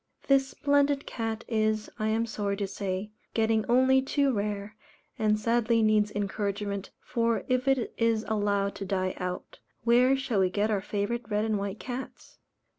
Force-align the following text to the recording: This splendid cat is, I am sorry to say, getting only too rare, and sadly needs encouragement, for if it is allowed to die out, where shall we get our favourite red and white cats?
This 0.25 0.47
splendid 0.47 1.05
cat 1.05 1.45
is, 1.47 1.87
I 1.99 2.07
am 2.07 2.25
sorry 2.25 2.57
to 2.57 2.65
say, 2.65 3.11
getting 3.35 3.63
only 3.69 4.01
too 4.01 4.33
rare, 4.33 4.75
and 5.19 5.39
sadly 5.39 5.83
needs 5.83 6.09
encouragement, 6.09 6.89
for 7.03 7.43
if 7.47 7.67
it 7.67 7.93
is 7.99 8.25
allowed 8.27 8.73
to 8.77 8.83
die 8.85 9.13
out, 9.17 9.59
where 9.83 10.17
shall 10.17 10.39
we 10.39 10.49
get 10.49 10.71
our 10.71 10.81
favourite 10.81 11.29
red 11.29 11.45
and 11.45 11.59
white 11.59 11.79
cats? 11.79 12.39